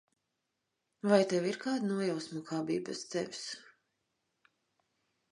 [1.09, 3.43] Vai tev ir kāda nojausma, kā bija bez tevis?